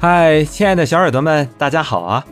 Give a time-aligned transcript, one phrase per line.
[0.00, 2.24] 嗨，亲爱的小耳朵们，大家好啊！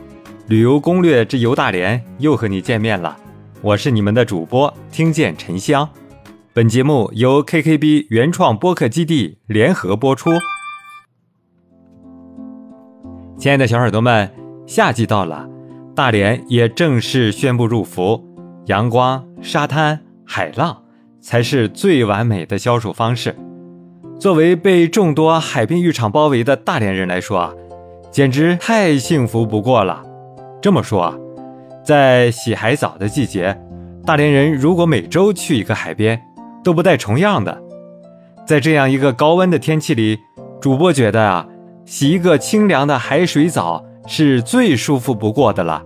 [0.47, 3.17] 旅游攻略之游大连又和你见面了，
[3.61, 5.89] 我是你们的主播听见沉香。
[6.53, 10.29] 本节目由 KKB 原创播客基地联合播出。
[13.37, 14.33] 亲爱的小耳朵们，
[14.65, 15.45] 夏季到了，
[15.93, 18.23] 大连也正式宣布入伏，
[18.67, 20.83] 阳光、沙滩、海浪
[21.19, 23.35] 才是最完美的消暑方式。
[24.19, 27.53] 作为被众多海滨浴场包围的大连人来说啊，
[28.09, 30.03] 简直太幸福不过了。
[30.59, 31.15] 这么说啊，
[31.83, 33.55] 在洗海澡的季节，
[34.03, 36.19] 大连人如果每周去一个海边，
[36.63, 37.61] 都不带重样的。
[38.43, 40.17] 在这样一个高温的天气里，
[40.59, 41.47] 主播觉得啊，
[41.85, 45.83] 洗一个清凉的海水澡是最舒服不过的了。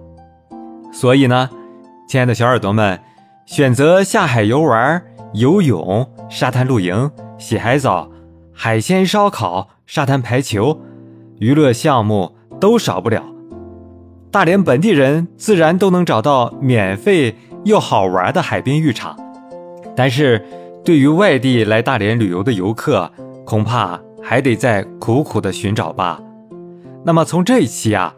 [0.93, 1.49] 所以呢，
[2.07, 2.97] 亲爱的小耳朵们，
[3.45, 5.03] 选择下海游玩、
[5.33, 8.09] 游泳、沙滩露营、洗海澡。
[8.63, 10.81] 海鲜烧烤、沙滩排球，
[11.39, 13.23] 娱乐项目都少不了。
[14.29, 19.17] 大连本地人自然都能找到免费又好玩的海滨浴场，
[19.95, 20.45] 但是
[20.85, 23.11] 对于外地来大连旅游的游客，
[23.47, 26.21] 恐怕还得再苦苦的寻找吧。
[27.03, 28.13] 那么从这一期啊，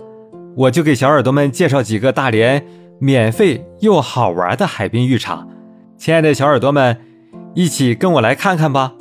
[0.58, 2.66] 我就给小耳朵们介绍几个大连
[3.00, 5.48] 免费又好玩的海滨浴场。
[5.98, 6.98] 亲爱的小耳朵们，
[7.54, 8.96] 一起跟我来看看吧。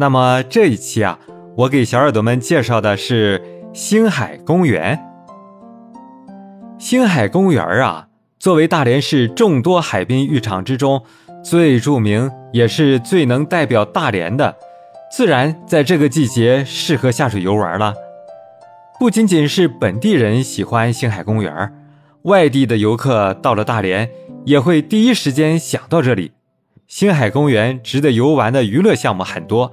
[0.00, 1.18] 那么这一期啊，
[1.56, 4.96] 我给小耳朵们介绍的是星海公园。
[6.78, 8.06] 星海公园啊，
[8.38, 11.02] 作为大连市众多海滨浴场之中
[11.42, 14.54] 最著名，也是最能代表大连的，
[15.10, 17.92] 自然在这个季节适合下水游玩了。
[19.00, 21.74] 不仅仅是本地人喜欢星海公园，
[22.22, 24.08] 外地的游客到了大连
[24.44, 26.30] 也会第一时间想到这里。
[26.86, 29.72] 星海公园值得游玩的娱乐项目很多。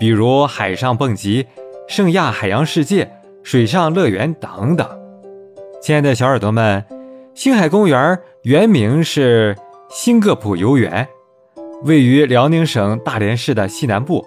[0.00, 1.46] 比如海上蹦极、
[1.86, 3.12] 圣亚海洋世界、
[3.42, 4.88] 水上乐园等等。
[5.82, 6.82] 亲爱的小耳朵们，
[7.34, 9.54] 星海公园原名是
[9.90, 11.06] 新各浦游园，
[11.82, 14.24] 位于辽宁省大连市的西南部，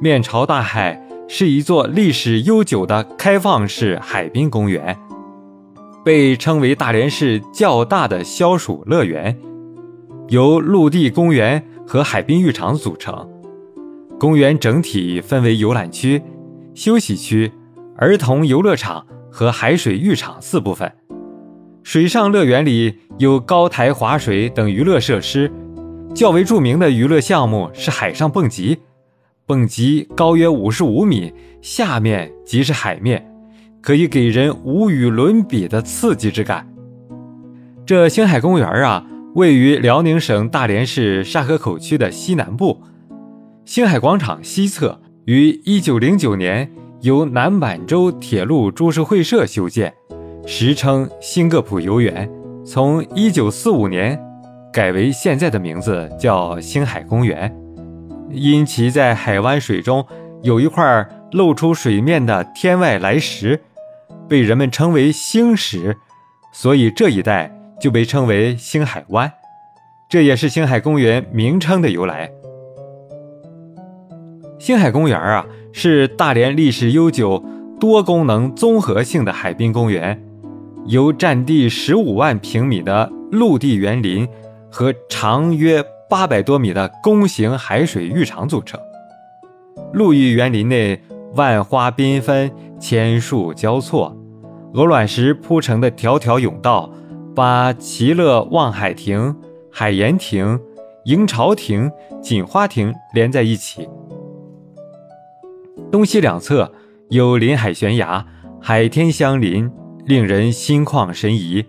[0.00, 4.98] 面朝大海，是一座历史悠久的开放式海滨公园，
[6.02, 9.38] 被称为大连市较大的消暑乐园，
[10.28, 13.28] 由陆地公园和海滨浴场组成。
[14.20, 16.22] 公园整体分为游览区、
[16.74, 17.50] 休息区、
[17.96, 20.92] 儿童游乐场和海水浴场四部分。
[21.82, 25.50] 水上乐园里有高台滑水等娱乐设施，
[26.14, 28.76] 较为著名的娱乐项目是海上蹦极。
[29.46, 31.32] 蹦极高约五十五米，
[31.62, 33.26] 下面即是海面，
[33.80, 36.68] 可以给人无与伦比的刺激之感。
[37.86, 42.82] 这星海公园啊，位于辽宁省大连市沙河口区的西南部。
[43.70, 46.68] 星海广场西侧于1909年
[47.02, 49.94] 由南满洲铁路株式会社修建，
[50.44, 52.28] 时称新各浦游园。
[52.66, 54.20] 从1945年
[54.72, 57.56] 改为现在的名字叫星海公园。
[58.32, 60.04] 因其在海湾水中
[60.42, 63.60] 有一块露出水面的天外来石，
[64.28, 65.96] 被人们称为星石，
[66.52, 69.32] 所以这一带就被称为星海湾。
[70.08, 72.32] 这也是星海公园名称的由来。
[74.60, 77.42] 星海公园啊，是大连历史悠久、
[77.80, 80.22] 多功能综合性的海滨公园，
[80.84, 84.28] 由占地十五万平米的陆地园林
[84.70, 88.78] 和长约八百多米的弓形海水浴场组成。
[89.94, 91.00] 陆域园林内
[91.36, 94.14] 万花缤纷、千树交错，
[94.74, 96.90] 鹅卵石铺成的条条甬道，
[97.34, 99.34] 把奇乐望海亭、
[99.72, 100.60] 海盐亭、
[101.06, 101.90] 迎潮亭、
[102.22, 103.88] 锦花亭连在一起。
[105.90, 106.72] 东西两侧
[107.08, 108.24] 有临海悬崖，
[108.60, 109.70] 海天相邻，
[110.04, 111.64] 令人心旷神怡。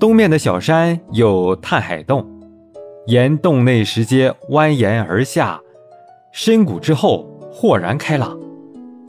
[0.00, 2.26] 东面的小山有探海洞，
[3.06, 5.60] 沿洞内石阶蜿蜒而下，
[6.32, 8.38] 深谷之后豁然开朗，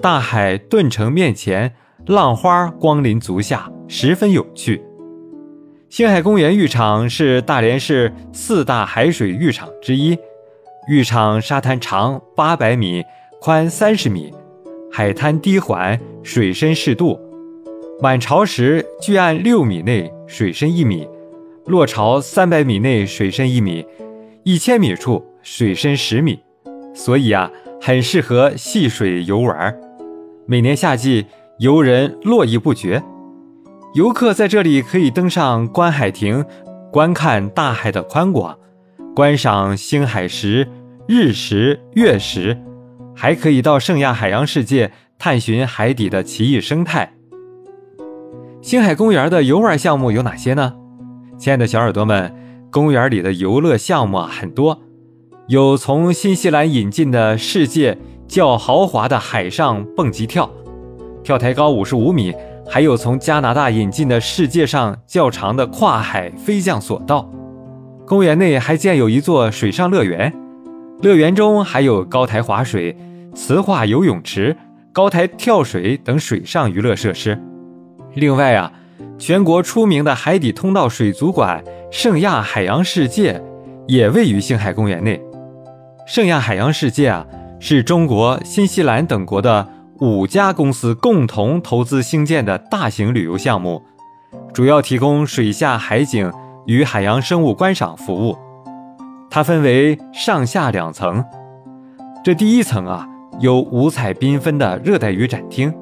[0.02, 1.74] 大海顿成面前，
[2.06, 4.84] 浪花光临足下，十分有趣。
[5.88, 10.18] 星海公园浴场是大连市四大海水浴场之一，
[10.90, 13.06] 浴场沙滩长八百米。
[13.42, 14.34] 宽三十米，
[14.92, 17.18] 海滩低缓，水深适度。
[18.02, 21.08] 满潮时距岸六米内水深一米，
[21.66, 23.86] 落潮三百米内水深一米，
[24.44, 26.38] 一千米处水深十米。
[26.94, 27.50] 所以啊，
[27.80, 29.74] 很适合戏水游玩。
[30.46, 31.26] 每年夏季，
[31.60, 33.02] 游人络绎不绝。
[33.94, 36.44] 游客在这里可以登上观海亭，
[36.92, 38.60] 观看大海的宽广，
[39.16, 40.68] 观赏星海石、
[41.08, 42.58] 日食、月食。
[43.22, 47.12] 还可以到圣亚海洋世界探寻海底的奇异生态。
[48.62, 50.74] 星海公园的游玩项目有哪些呢？
[51.38, 52.34] 亲爱的小耳朵们，
[52.72, 54.80] 公园里的游乐项目很多，
[55.50, 60.50] 有从新西兰引进的世界较豪华的海上蹦极跳，
[61.22, 62.32] 跳台高五十五米；
[62.70, 67.30] 还有从加拿大引进的世界上较长的跨海飞降索道。
[68.08, 70.34] 公园内还建有一座水上乐园，
[71.02, 72.96] 乐园中还有高台滑水、
[73.34, 74.56] 磁化游泳池、
[74.92, 77.42] 高台跳水等水上娱乐设施。
[78.16, 78.72] 另外啊，
[79.18, 83.42] 全国出名的海底通道水族馆圣亚海洋世界
[83.88, 85.22] 也位于星海公园内。
[86.08, 87.26] 圣亚海洋世界啊，
[87.60, 89.68] 是中国、新西兰等国的
[90.00, 93.84] 五家公司共同投资兴建的大型旅游项目，
[94.54, 96.32] 主要提供水下海景
[96.66, 98.38] 与海洋生物观赏服务。
[99.30, 101.24] 它分为上下两层，
[102.24, 103.08] 这第一层啊，
[103.40, 105.74] 有五彩缤纷的热带鱼展厅。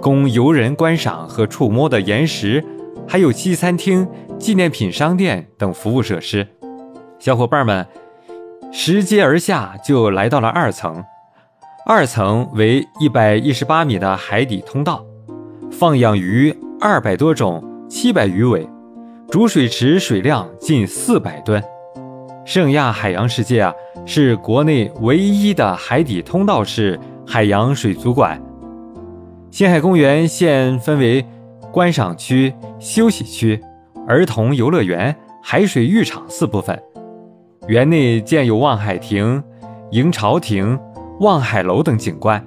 [0.00, 2.64] 供游人观赏和触摸的岩石，
[3.06, 4.08] 还有西餐厅、
[4.38, 6.46] 纪念品商店等服务设施。
[7.20, 7.86] 小伙伴们
[8.72, 11.04] 拾阶而下，就来到了二层。
[11.86, 15.04] 二层为一百一十八米的海底通道，
[15.70, 18.68] 放养鱼二百多种，七百余尾，
[19.30, 21.62] 主水池水量近四百吨。
[22.44, 23.72] 圣亚海洋世界啊，
[24.04, 28.40] 是国内唯一的海底通道式海洋水族馆。
[29.50, 31.24] 星海公园现分为
[31.70, 33.60] 观赏区、休息区、
[34.08, 36.76] 儿童游乐园、海水浴场四部分。
[37.68, 39.42] 园内建有望海亭、
[39.92, 40.78] 迎潮亭、
[41.20, 42.44] 望海楼等景观。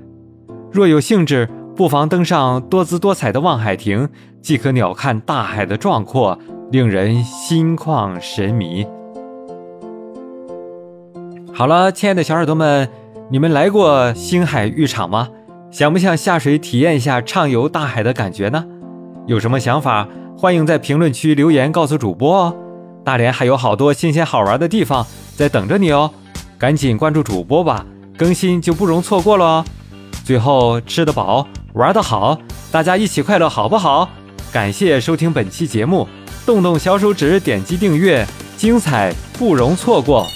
[0.71, 4.09] 若有兴致，不妨登上多姿多彩的望海亭，
[4.42, 6.38] 即可鸟瞰大海的壮阔，
[6.69, 8.86] 令人心旷神迷。
[11.57, 12.90] 好了，亲爱的小耳朵们，
[13.31, 15.30] 你们来过星海浴场吗？
[15.72, 18.66] 想不想下水体验一下畅游大海的感觉呢？
[19.25, 20.06] 有什么想法，
[20.38, 22.54] 欢迎在评论区留言告诉主播哦。
[23.06, 25.07] 大连还有好多新鲜好玩的地方
[25.38, 26.12] 在等着你哦，
[26.57, 27.86] 赶紧关注主播吧，
[28.18, 29.66] 更新就不容错过了哦。
[30.25, 32.38] 最后吃得饱，玩得好，
[32.69, 34.10] 大家一起快乐好不好？
[34.52, 36.06] 感谢收听本期节目，
[36.46, 40.28] 动动小手指点击订阅，精彩不容错过。